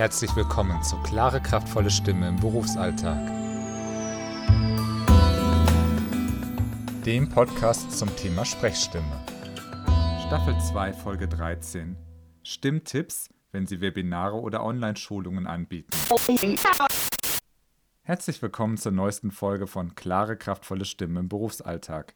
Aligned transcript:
Herzlich 0.00 0.34
willkommen 0.34 0.82
zu 0.82 0.96
Klare, 1.02 1.42
kraftvolle 1.42 1.90
Stimme 1.90 2.26
im 2.26 2.36
Berufsalltag. 2.36 3.18
Dem 7.04 7.28
Podcast 7.28 7.92
zum 7.98 8.08
Thema 8.16 8.46
Sprechstimme. 8.46 9.26
Staffel 10.26 10.58
2, 10.58 10.94
Folge 10.94 11.28
13. 11.28 11.98
Stimmtipps, 12.42 13.28
wenn 13.52 13.66
Sie 13.66 13.82
Webinare 13.82 14.40
oder 14.40 14.64
Online-Schulungen 14.64 15.46
anbieten. 15.46 15.90
Herzlich 18.00 18.40
willkommen 18.40 18.78
zur 18.78 18.92
neuesten 18.92 19.30
Folge 19.30 19.66
von 19.66 19.94
Klare, 19.96 20.38
kraftvolle 20.38 20.86
Stimme 20.86 21.20
im 21.20 21.28
Berufsalltag. 21.28 22.14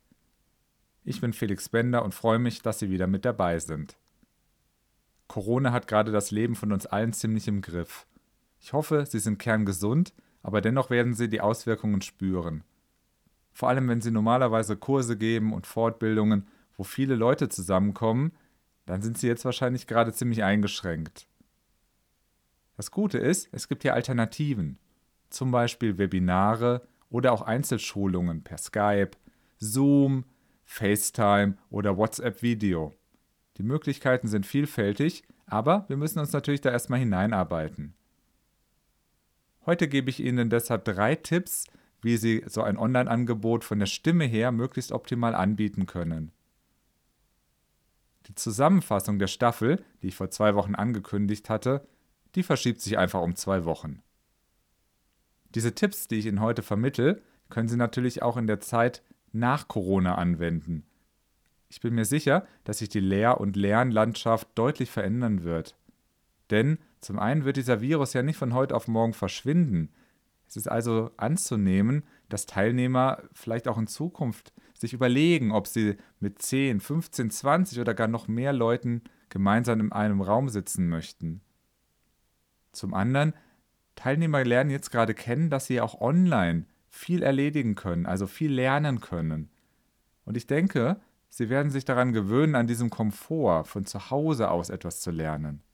Ich 1.05 1.21
bin 1.21 1.35
Felix 1.35 1.69
Bender 1.69 2.03
und 2.03 2.15
freue 2.15 2.39
mich, 2.39 2.63
dass 2.63 2.79
Sie 2.79 2.89
wieder 2.89 3.07
mit 3.07 3.27
dabei 3.27 3.59
sind. 3.59 3.99
Corona 5.35 5.73
hat 5.73 5.89
gerade 5.89 6.13
das 6.13 6.31
Leben 6.31 6.55
von 6.55 6.71
uns 6.71 6.87
allen 6.87 7.13
ziemlich 7.13 7.49
im 7.49 7.61
Griff. 7.61 8.07
Ich 8.61 8.73
hoffe, 8.73 9.05
Sie 9.05 9.19
sind 9.19 9.41
kerngesund, 9.41 10.15
aber 10.45 10.61
dennoch 10.61 10.91
werden 10.91 11.13
Sie 11.13 11.29
die 11.29 11.41
Auswirkungen 11.41 12.03
spüren. 12.03 12.63
Vor 13.53 13.69
allem, 13.69 13.89
wenn 13.89 14.01
Sie 14.01 14.13
normalerweise 14.13 14.77
Kurse 14.77 15.17
geben 15.19 15.53
und 15.53 15.67
Fortbildungen, 15.67 16.47
wo 16.77 16.85
viele 16.85 17.17
Leute 17.17 17.49
zusammenkommen, 17.49 18.31
dann 18.87 19.03
sind 19.03 19.19
Sie 19.19 19.27
jetzt 19.27 19.45
wahrscheinlich 19.45 19.89
gerade 19.89 20.13
ziemlich 20.13 20.45
eingeschränkt. 20.45 21.27
Das 22.77 22.93
Gute 22.93 23.19
ist, 23.19 23.49
es 23.51 23.67
gibt 23.67 23.83
hier 23.83 23.95
Alternativen, 23.95 24.79
zum 25.31 25.51
Beispiel 25.51 25.99
Webinare 25.99 26.87
oder 27.11 27.33
auch 27.33 27.43
Einzelschulungen 27.43 28.45
per 28.45 28.59
Skype, 28.59 29.17
Zoom, 29.59 30.27
FaceTime 30.65 31.57
oder 31.71 31.97
WhatsApp 31.97 32.41
Video. 32.41 32.95
Die 33.57 33.63
Möglichkeiten 33.63 34.29
sind 34.29 34.47
vielfältig, 34.47 35.25
aber 35.47 35.85
wir 35.89 35.97
müssen 35.97 36.19
uns 36.19 36.33
natürlich 36.33 36.61
da 36.61 36.71
erstmal 36.71 36.99
hineinarbeiten. 36.99 37.95
Heute 39.67 39.89
gebe 39.89 40.11
ich 40.11 40.21
Ihnen 40.21 40.51
deshalb 40.51 40.85
drei 40.85 41.15
Tipps, 41.15 41.67
wie 42.03 42.17
Sie 42.17 42.45
so 42.47 42.63
ein 42.63 42.77
Online-Angebot 42.77 43.65
von 43.65 43.79
der 43.79 43.87
Stimme 43.87 44.25
her 44.25 44.53
möglichst 44.53 44.93
optimal 44.93 45.35
anbieten 45.35 45.87
können. 45.87 46.33
Die 48.27 48.35
Zusammenfassung 48.35 49.19
der 49.19 49.27
Staffel, 49.27 49.85
die 50.03 50.09
ich 50.09 50.17
vor 50.17 50.31
zwei 50.31 50.55
Wochen 50.55 50.75
angekündigt 50.75 51.49
hatte, 51.49 51.87
die 52.35 52.43
verschiebt 52.43 52.81
sich 52.81 52.99
einfach 52.99 53.23
um 53.23 53.37
zwei 53.37 53.65
Wochen. 53.65 54.03
Diese 55.55 55.75
Tipps, 55.75 56.09
die 56.09 56.17
ich 56.17 56.27
Ihnen 56.27 56.41
heute 56.41 56.63
vermittle, 56.63 57.23
können 57.49 57.69
Sie 57.69 57.77
natürlich 57.77 58.23
auch 58.23 58.37
in 58.37 58.47
der 58.47 58.61
Zeit 58.61 59.03
nach 59.33 59.69
Corona 59.69 60.17
anwenden. 60.17 60.85
Ich 61.75 61.81
bin 61.81 61.97
mir 61.97 62.05
sicher, 62.05 62.47
dass 62.63 62.79
sich 62.79 62.89
die 62.89 63.01
Lehr- 63.01 63.41
und 63.41 63.57
Lernlandschaft 63.57 64.47
deutlich 64.55 64.93
verändern 64.93 65.43
wird. 65.43 65.77
Denn 66.51 66.79
zum 67.01 67.19
einen 67.19 67.45
wird 67.45 67.57
dieser 67.57 67.81
Virus 67.81 68.13
ja 68.13 68.23
nicht 68.23 68.37
von 68.37 68.55
heute 68.55 68.77
auf 68.77 68.87
morgen 68.87 69.13
verschwinden. 69.13 69.91
Es 70.47 70.57
ist 70.57 70.69
also 70.69 71.11
anzunehmen, 71.17 72.05
dass 72.29 72.47
Teilnehmer 72.47 73.25
vielleicht 73.33 73.67
auch 73.67 73.77
in 73.77 73.89
Zukunft 73.89 74.53
sich 74.79 74.93
überlegen, 74.93 75.51
ob 75.51 75.67
sie 75.67 75.97
mit 76.21 76.41
10, 76.41 76.79
15, 76.79 77.33
20 77.33 77.81
oder 77.81 77.93
gar 77.93 78.07
noch 78.07 78.29
mehr 78.29 78.53
Leuten 78.53 79.03
gemeinsam 79.29 79.81
in 79.81 79.91
einem 79.91 80.21
Raum 80.21 80.51
sitzen 80.51 80.89
möchten. 80.89 81.41
Zum 82.71 82.95
anderen, 82.95 83.35
Teilnehmer 83.97 84.45
lernen 84.45 84.71
jetzt 84.71 84.93
gerade 84.93 85.13
kennen, 85.13 85.51
dass 85.51 85.67
sie 85.67 85.81
auch 85.81 86.01
online 86.01 86.67
viel 86.89 87.25
erledigen 87.25 87.75
können, 87.75 88.07
also 88.07 88.29
viel 88.29 88.53
lernen 88.53 89.01
können. 89.01 89.51
Und 90.25 90.37
ich 90.37 90.47
denke, 90.47 91.01
Sie 91.37 91.49
werden 91.49 91.73
sich 91.73 91.85
daran 91.85 92.13
gewöhnen, 92.13 92.55
an 92.55 92.69
diesem 92.69 92.91
Komfort 92.91 93.65
von 93.65 93.85
zu 93.85 94.09
Hause 94.09 94.53
aus 94.53 94.71
etwas 94.71 95.01
zu 95.01 95.11
lernen. 95.11 95.65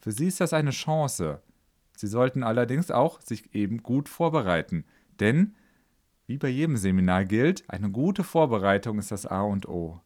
Für 0.00 0.10
Sie 0.10 0.26
ist 0.26 0.40
das 0.40 0.52
eine 0.52 0.72
Chance. 0.72 1.40
Sie 1.96 2.08
sollten 2.08 2.42
allerdings 2.42 2.90
auch 2.90 3.20
sich 3.20 3.54
eben 3.54 3.84
gut 3.84 4.08
vorbereiten, 4.08 4.86
denn, 5.20 5.54
wie 6.26 6.36
bei 6.36 6.48
jedem 6.48 6.76
Seminar 6.76 7.24
gilt, 7.26 7.70
eine 7.70 7.92
gute 7.92 8.24
Vorbereitung 8.24 8.98
ist 8.98 9.12
das 9.12 9.24
A 9.24 9.42
und 9.42 9.68
O. 9.68 10.00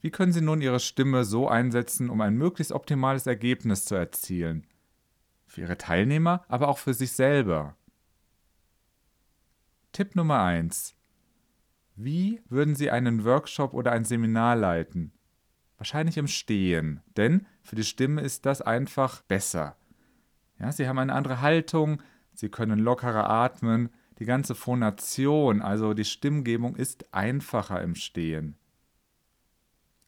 Wie 0.00 0.10
können 0.10 0.32
Sie 0.32 0.40
nun 0.40 0.60
Ihre 0.60 0.80
Stimme 0.80 1.24
so 1.24 1.46
einsetzen, 1.46 2.10
um 2.10 2.20
ein 2.20 2.34
möglichst 2.34 2.72
optimales 2.72 3.28
Ergebnis 3.28 3.84
zu 3.84 3.94
erzielen? 3.94 4.66
Für 5.46 5.60
Ihre 5.60 5.78
Teilnehmer, 5.78 6.44
aber 6.48 6.66
auch 6.66 6.78
für 6.78 6.94
sich 6.94 7.12
selber. 7.12 7.76
Tipp 9.92 10.16
Nummer 10.16 10.42
1. 10.42 10.96
Wie 11.96 12.40
würden 12.48 12.74
Sie 12.74 12.90
einen 12.90 13.24
Workshop 13.24 13.74
oder 13.74 13.92
ein 13.92 14.04
Seminar 14.04 14.56
leiten? 14.56 15.12
Wahrscheinlich 15.76 16.18
im 16.18 16.28
Stehen, 16.28 17.00
denn 17.16 17.46
für 17.62 17.76
die 17.76 17.84
Stimme 17.84 18.20
ist 18.20 18.46
das 18.46 18.62
einfach 18.62 19.22
besser. 19.22 19.76
Ja, 20.58 20.72
Sie 20.72 20.86
haben 20.88 20.98
eine 20.98 21.14
andere 21.14 21.40
Haltung, 21.40 22.02
Sie 22.34 22.48
können 22.48 22.78
lockerer 22.78 23.28
atmen, 23.28 23.90
die 24.18 24.26
ganze 24.26 24.54
Phonation, 24.54 25.62
also 25.62 25.94
die 25.94 26.04
Stimmgebung 26.04 26.76
ist 26.76 27.12
einfacher 27.14 27.82
im 27.82 27.94
Stehen. 27.94 28.56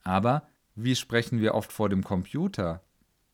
Aber 0.03 0.47
wie 0.75 0.97
sprechen 0.97 1.41
wir 1.41 1.55
oft 1.55 1.73
vor 1.73 1.89
dem 1.89 2.05
Computer? 2.05 2.83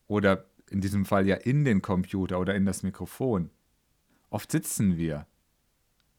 Oder 0.06 0.44
in 0.70 0.80
diesem 0.80 1.04
Fall 1.04 1.26
ja 1.26 1.36
in 1.36 1.64
den 1.64 1.82
Computer 1.82 2.38
oder 2.38 2.54
in 2.54 2.66
das 2.66 2.82
Mikrofon. 2.82 3.50
Oft 4.30 4.52
sitzen 4.52 4.96
wir. 4.96 5.26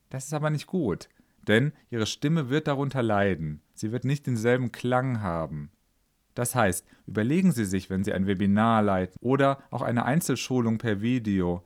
Das 0.09 0.25
ist 0.25 0.33
aber 0.33 0.49
nicht 0.49 0.67
gut 0.67 1.07
denn 1.49 1.73
ihre 1.89 2.05
Stimme 2.05 2.49
wird 2.49 2.67
darunter 2.67 3.03
leiden. 3.03 3.61
Sie 3.73 3.91
wird 3.91 4.05
nicht 4.05 4.27
denselben 4.27 4.71
Klang 4.71 5.21
haben. 5.21 5.71
Das 6.35 6.55
heißt, 6.55 6.85
überlegen 7.05 7.51
Sie 7.51 7.65
sich, 7.65 7.89
wenn 7.89 8.03
Sie 8.03 8.13
ein 8.13 8.27
Webinar 8.27 8.81
leiten 8.81 9.17
oder 9.19 9.61
auch 9.71 9.81
eine 9.81 10.05
Einzelschulung 10.05 10.77
per 10.77 11.01
Video, 11.01 11.65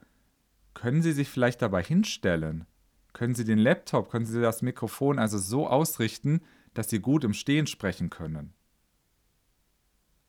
können 0.74 1.02
Sie 1.02 1.12
sich 1.12 1.30
vielleicht 1.30 1.62
dabei 1.62 1.84
hinstellen? 1.84 2.66
Können 3.12 3.36
Sie 3.36 3.44
den 3.44 3.60
Laptop, 3.60 4.10
können 4.10 4.26
Sie 4.26 4.42
das 4.42 4.64
Mikrofon 4.64 5.20
also 5.20 5.38
so 5.38 5.68
ausrichten, 5.68 6.42
dass 6.74 6.90
Sie 6.90 7.00
gut 7.00 7.24
im 7.24 7.34
Stehen 7.34 7.68
sprechen 7.68 8.10
können? 8.10 8.54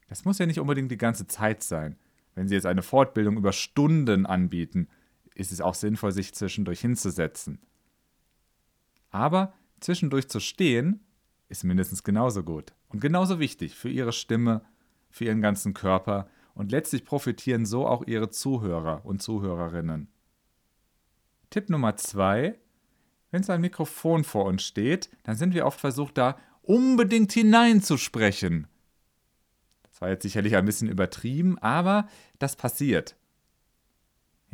Das 0.09 0.26
muss 0.26 0.38
ja 0.38 0.47
nicht 0.47 0.60
unbedingt 0.60 0.91
die 0.91 0.98
ganze 0.98 1.26
Zeit 1.26 1.62
sein. 1.62 1.97
Wenn 2.34 2.48
Sie 2.48 2.54
jetzt 2.54 2.66
eine 2.66 2.82
Fortbildung 2.82 3.38
über 3.38 3.53
Stunden 3.53 4.26
anbieten, 4.26 4.88
ist 5.34 5.53
es 5.53 5.60
auch 5.60 5.75
sinnvoll, 5.75 6.12
sich 6.12 6.34
zwischendurch 6.34 6.81
hinzusetzen. 6.81 7.60
Aber 9.15 9.55
zwischendurch 9.79 10.29
zu 10.29 10.41
stehen, 10.41 10.99
ist 11.49 11.63
mindestens 11.63 12.03
genauso 12.03 12.43
gut 12.43 12.75
und 12.89 13.01
genauso 13.01 13.39
wichtig 13.39 13.77
für 13.77 13.89
ihre 13.89 14.13
Stimme, 14.13 14.63
für 15.09 15.27
ihren 15.27 15.41
ganzen 15.41 15.73
Körper 15.73 16.29
und 16.55 16.73
letztlich 16.73 17.05
profitieren 17.05 17.65
so 17.65 17.87
auch 17.87 18.05
ihre 18.09 18.31
Zuhörer 18.31 19.07
und 19.07 19.23
Zuhörerinnen. 19.23 20.09
Tipp 21.49 21.71
Nummer 21.71 21.95
zwei: 21.97 22.59
Wenn 23.31 23.45
so 23.45 23.53
ein 23.53 23.61
Mikrofon 23.61 24.25
vor 24.25 24.47
uns 24.47 24.65
steht, 24.65 25.11
dann 25.23 25.37
sind 25.37 25.55
wir 25.55 25.65
oft 25.65 25.79
versucht, 25.79 26.19
da 26.19 26.37
unbedingt 26.63 27.33
hineinzusprechen. 27.33 28.67
Das 29.85 30.01
war 30.01 30.09
jetzt 30.09 30.25
sicherlich 30.25 30.57
ein 30.57 30.65
bisschen 30.65 30.89
übertrieben, 30.89 31.57
aber 31.59 32.09
das 32.41 32.57
passiert. 32.57 33.15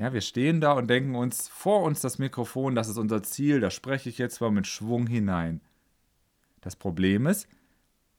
Ja, 0.01 0.15
wir 0.15 0.23
stehen 0.23 0.63
da 0.63 0.73
und 0.73 0.89
denken 0.89 1.15
uns, 1.15 1.49
vor 1.49 1.83
uns 1.83 2.01
das 2.01 2.19
Mikrofon, 2.19 2.75
das 2.75 2.89
ist 2.89 2.97
unser 2.97 3.23
Ziel, 3.23 3.61
da 3.61 3.71
spreche 3.71 4.09
ich 4.09 4.17
jetzt 4.17 4.41
mal 4.41 4.51
mit 4.51 4.67
Schwung 4.67 5.07
hinein. 5.07 5.61
Das 6.63 6.75
Problem 6.75 7.27
ist, 7.27 7.47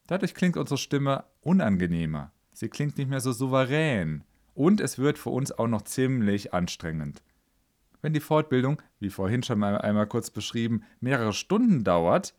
dadurch 0.05 0.35
klingt 0.35 0.57
unsere 0.57 0.77
Stimme 0.77 1.23
unangenehmer. 1.41 2.31
Sie 2.53 2.69
klingt 2.69 2.99
nicht 2.99 3.09
mehr 3.09 3.19
so 3.19 3.31
souverän. 3.31 4.23
Und 4.53 4.79
es 4.79 4.99
wird 4.99 5.17
für 5.17 5.31
uns 5.31 5.51
auch 5.51 5.67
noch 5.67 5.81
ziemlich 5.81 6.53
anstrengend. 6.53 7.23
Wenn 8.03 8.13
die 8.13 8.19
Fortbildung, 8.19 8.79
wie 8.99 9.09
vorhin 9.09 9.41
schon 9.41 9.57
mal 9.57 9.75
einmal 9.79 10.05
kurz 10.05 10.29
beschrieben, 10.29 10.83
mehrere 10.99 11.33
Stunden 11.33 11.83
dauert, 11.83 12.35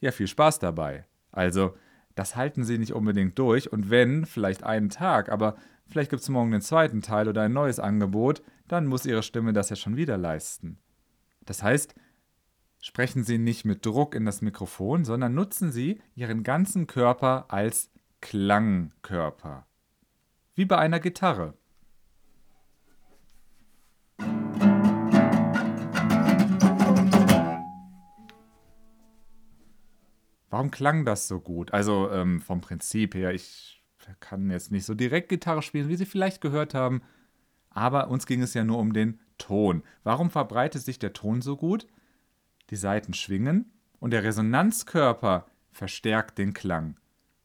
ja, 0.00 0.10
viel 0.10 0.28
Spaß 0.28 0.58
dabei. 0.58 1.06
Also, 1.32 1.74
das 2.14 2.36
halten 2.36 2.62
Sie 2.62 2.76
nicht 2.76 2.92
unbedingt 2.92 3.38
durch 3.38 3.72
und 3.72 3.88
wenn, 3.88 4.26
vielleicht 4.26 4.64
einen 4.64 4.90
Tag, 4.90 5.30
aber 5.30 5.56
vielleicht 5.86 6.10
gibt 6.10 6.20
es 6.20 6.28
morgen 6.28 6.50
den 6.50 6.60
zweiten 6.60 7.00
Teil 7.00 7.26
oder 7.26 7.40
ein 7.40 7.54
neues 7.54 7.80
Angebot, 7.80 8.42
dann 8.68 8.86
muss 8.86 9.06
Ihre 9.06 9.22
Stimme 9.22 9.52
das 9.52 9.70
ja 9.70 9.76
schon 9.76 9.96
wieder 9.96 10.16
leisten. 10.16 10.78
Das 11.44 11.62
heißt, 11.62 11.94
sprechen 12.80 13.24
Sie 13.24 13.38
nicht 13.38 13.64
mit 13.64 13.86
Druck 13.86 14.14
in 14.14 14.24
das 14.24 14.42
Mikrofon, 14.42 15.04
sondern 15.04 15.34
nutzen 15.34 15.70
Sie 15.70 16.00
Ihren 16.14 16.42
ganzen 16.42 16.86
Körper 16.86 17.46
als 17.48 17.90
Klangkörper. 18.20 19.66
Wie 20.54 20.64
bei 20.64 20.78
einer 20.78 21.00
Gitarre. 21.00 21.54
Warum 30.48 30.70
klang 30.70 31.04
das 31.04 31.28
so 31.28 31.38
gut? 31.40 31.74
Also 31.74 32.10
ähm, 32.10 32.40
vom 32.40 32.62
Prinzip 32.62 33.14
her, 33.14 33.34
ich 33.34 33.84
kann 34.20 34.50
jetzt 34.50 34.72
nicht 34.72 34.86
so 34.86 34.94
direkt 34.94 35.28
Gitarre 35.28 35.60
spielen, 35.60 35.88
wie 35.88 35.96
Sie 35.96 36.06
vielleicht 36.06 36.40
gehört 36.40 36.72
haben, 36.72 37.02
aber 37.76 38.08
uns 38.08 38.26
ging 38.26 38.40
es 38.42 38.54
ja 38.54 38.64
nur 38.64 38.78
um 38.78 38.94
den 38.94 39.20
Ton. 39.36 39.82
Warum 40.02 40.30
verbreitet 40.30 40.82
sich 40.82 40.98
der 40.98 41.12
Ton 41.12 41.42
so 41.42 41.56
gut? 41.56 41.86
Die 42.70 42.76
Saiten 42.76 43.12
schwingen 43.12 43.70
und 44.00 44.12
der 44.12 44.24
Resonanzkörper 44.24 45.46
verstärkt 45.70 46.38
den 46.38 46.54
Klang. 46.54 46.96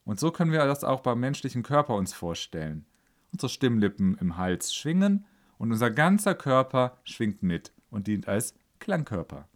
Und 0.06 0.22
so 0.22 0.32
können 0.32 0.54
wir 0.54 0.66
das 0.66 0.86
auch 0.86 1.02
beim 1.02 1.20
menschlichen 1.20 1.64
Körper 1.64 1.96
uns 1.96 2.14
vorstellen. 2.14 2.86
unsere 3.34 3.50
Stimmlippen 3.50 4.18
im 4.20 4.38
Hals 4.38 4.74
schwingen 4.74 5.26
und 5.58 5.72
unser 5.72 5.92
ganzer 5.92 6.36
Körper 6.36 6.98
schwingt 7.04 7.44
mit 7.44 7.74
und 7.90 8.08
dient 8.08 8.28
als 8.28 8.56
Klangkörper. 8.80 9.48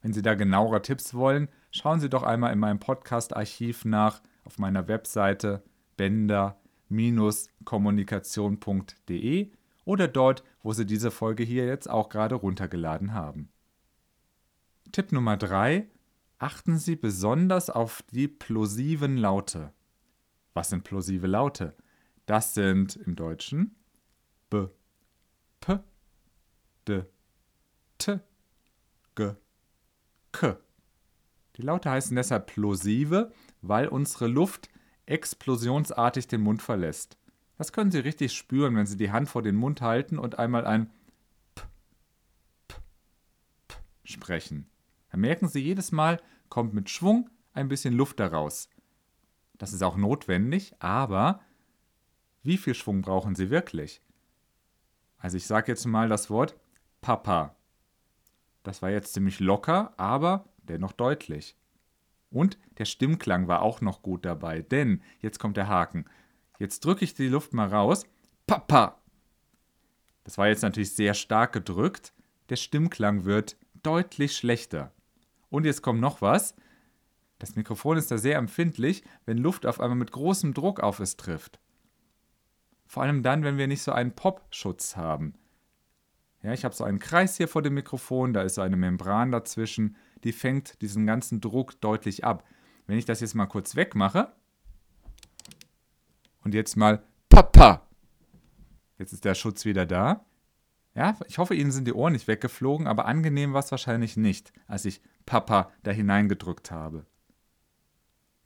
Wenn 0.00 0.12
Sie 0.12 0.22
da 0.22 0.34
genauere 0.34 0.82
Tipps 0.82 1.14
wollen, 1.14 1.48
schauen 1.70 2.00
Sie 2.00 2.08
doch 2.08 2.24
einmal 2.24 2.52
in 2.52 2.58
meinem 2.58 2.78
Podcast-Archiv 2.80 3.84
nach 3.84 4.22
auf 4.44 4.58
meiner 4.58 4.88
Webseite 4.88 5.62
bender-kommunikation.de 6.92 9.50
oder 9.84 10.08
dort, 10.08 10.42
wo 10.62 10.72
Sie 10.72 10.86
diese 10.86 11.10
Folge 11.10 11.42
hier 11.42 11.66
jetzt 11.66 11.90
auch 11.90 12.08
gerade 12.08 12.36
runtergeladen 12.36 13.12
haben. 13.14 13.48
Tipp 14.92 15.10
Nummer 15.12 15.36
3. 15.36 15.88
Achten 16.38 16.78
Sie 16.78 16.96
besonders 16.96 17.70
auf 17.70 18.02
die 18.12 18.28
plosiven 18.28 19.16
Laute. 19.16 19.72
Was 20.54 20.70
sind 20.70 20.84
plosive 20.84 21.26
Laute? 21.26 21.74
Das 22.26 22.54
sind 22.54 22.96
im 22.96 23.16
Deutschen 23.16 23.74
B, 24.50 24.66
P, 25.60 25.78
D, 26.86 27.04
T, 27.98 28.20
G, 29.14 29.32
K. 30.32 30.58
Die 31.56 31.62
Laute 31.62 31.90
heißen 31.90 32.16
deshalb 32.16 32.46
plosive, 32.46 33.32
weil 33.60 33.88
unsere 33.88 34.26
Luft 34.26 34.70
explosionsartig 35.06 36.28
den 36.28 36.42
Mund 36.42 36.62
verlässt. 36.62 37.16
Das 37.58 37.72
können 37.72 37.90
Sie 37.90 37.98
richtig 38.00 38.32
spüren, 38.32 38.76
wenn 38.76 38.86
Sie 38.86 38.96
die 38.96 39.12
Hand 39.12 39.28
vor 39.28 39.42
den 39.42 39.56
Mund 39.56 39.80
halten 39.80 40.18
und 40.18 40.38
einmal 40.38 40.66
ein 40.66 40.90
P, 41.54 41.62
P, 42.68 42.76
P 43.68 43.76
sprechen. 44.04 44.66
Dann 45.10 45.20
merken 45.20 45.48
Sie, 45.48 45.60
jedes 45.60 45.92
Mal 45.92 46.20
kommt 46.48 46.74
mit 46.74 46.90
Schwung 46.90 47.30
ein 47.52 47.68
bisschen 47.68 47.94
Luft 47.94 48.18
daraus. 48.20 48.68
Das 49.58 49.72
ist 49.72 49.82
auch 49.82 49.96
notwendig, 49.96 50.74
aber 50.80 51.40
wie 52.42 52.56
viel 52.56 52.74
Schwung 52.74 53.02
brauchen 53.02 53.34
Sie 53.34 53.50
wirklich? 53.50 54.02
Also 55.18 55.36
ich 55.36 55.46
sage 55.46 55.70
jetzt 55.70 55.84
mal 55.84 56.08
das 56.08 56.30
Wort 56.30 56.56
Papa. 57.00 57.54
Das 58.64 58.82
war 58.82 58.90
jetzt 58.90 59.12
ziemlich 59.12 59.38
locker, 59.38 59.92
aber 59.96 60.48
dennoch 60.62 60.92
deutlich. 60.92 61.56
Und 62.32 62.58
der 62.78 62.86
Stimmklang 62.86 63.46
war 63.46 63.62
auch 63.62 63.80
noch 63.80 64.02
gut 64.02 64.24
dabei, 64.24 64.62
denn 64.62 65.02
jetzt 65.20 65.38
kommt 65.38 65.56
der 65.56 65.68
Haken. 65.68 66.06
Jetzt 66.58 66.84
drücke 66.84 67.04
ich 67.04 67.14
die 67.14 67.28
Luft 67.28 67.52
mal 67.52 67.68
raus. 67.68 68.06
Papa. 68.46 68.98
Das 70.24 70.38
war 70.38 70.48
jetzt 70.48 70.62
natürlich 70.62 70.94
sehr 70.94 71.14
stark 71.14 71.52
gedrückt. 71.52 72.12
Der 72.48 72.56
Stimmklang 72.56 73.24
wird 73.24 73.56
deutlich 73.82 74.36
schlechter. 74.36 74.92
Und 75.50 75.66
jetzt 75.66 75.82
kommt 75.82 76.00
noch 76.00 76.22
was. 76.22 76.54
Das 77.38 77.56
Mikrofon 77.56 77.96
ist 77.96 78.10
da 78.10 78.18
sehr 78.18 78.38
empfindlich, 78.38 79.02
wenn 79.26 79.36
Luft 79.36 79.66
auf 79.66 79.80
einmal 79.80 79.98
mit 79.98 80.12
großem 80.12 80.54
Druck 80.54 80.80
auf 80.80 81.00
es 81.00 81.16
trifft. 81.16 81.58
Vor 82.86 83.02
allem 83.02 83.22
dann, 83.22 83.42
wenn 83.42 83.58
wir 83.58 83.66
nicht 83.66 83.82
so 83.82 83.92
einen 83.92 84.14
Popschutz 84.14 84.96
haben. 84.96 85.34
Ja, 86.42 86.52
ich 86.52 86.64
habe 86.64 86.74
so 86.74 86.84
einen 86.84 86.98
Kreis 86.98 87.36
hier 87.36 87.48
vor 87.48 87.62
dem 87.62 87.74
Mikrofon, 87.74 88.32
da 88.32 88.42
ist 88.42 88.56
so 88.56 88.62
eine 88.62 88.76
Membran 88.76 89.30
dazwischen, 89.30 89.96
die 90.24 90.32
fängt 90.32 90.80
diesen 90.82 91.06
ganzen 91.06 91.40
Druck 91.40 91.80
deutlich 91.80 92.24
ab. 92.24 92.44
Wenn 92.86 92.98
ich 92.98 93.04
das 93.04 93.20
jetzt 93.20 93.34
mal 93.34 93.46
kurz 93.46 93.76
wegmache 93.76 94.32
und 96.42 96.54
jetzt 96.54 96.76
mal 96.76 97.02
Papa. 97.28 97.86
Jetzt 98.98 99.12
ist 99.12 99.24
der 99.24 99.34
Schutz 99.34 99.64
wieder 99.64 99.86
da. 99.86 100.24
Ja, 100.94 101.16
ich 101.26 101.38
hoffe, 101.38 101.54
Ihnen 101.54 101.70
sind 101.70 101.86
die 101.86 101.94
Ohren 101.94 102.12
nicht 102.12 102.28
weggeflogen, 102.28 102.86
aber 102.86 103.06
angenehm 103.06 103.52
war 103.52 103.60
es 103.60 103.70
wahrscheinlich 103.70 104.16
nicht, 104.16 104.52
als 104.66 104.84
ich 104.84 105.00
Papa 105.24 105.70
da 105.82 105.90
hineingedrückt 105.90 106.70
habe. 106.70 107.06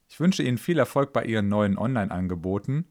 Ich 0.10 0.20
wünsche 0.20 0.44
Ihnen 0.44 0.60
viel 0.60 0.78
Erfolg 0.78 1.14
bei 1.14 1.24
Ihren 1.26 1.48
neuen 1.48 1.78
Online-Angeboten. 1.78 2.86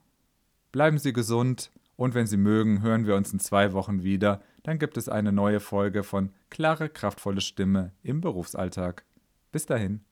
Bleiben 0.71 0.97
Sie 0.97 1.13
gesund 1.13 1.71
und 1.95 2.15
wenn 2.15 2.27
Sie 2.27 2.37
mögen, 2.37 2.81
hören 2.81 3.07
wir 3.07 3.15
uns 3.15 3.31
in 3.31 3.39
zwei 3.39 3.71
Wochen 3.73 4.03
wieder. 4.03 4.41
Dann 4.63 4.79
gibt 4.79 4.97
es 4.97 5.07
eine 5.07 5.31
neue 5.31 5.59
Folge 5.59 6.03
von 6.03 6.31
Klare, 6.49 6.89
kraftvolle 6.89 7.41
Stimme 7.41 7.91
im 8.01 8.21
Berufsalltag. 8.21 9.05
Bis 9.51 9.65
dahin. 9.65 10.03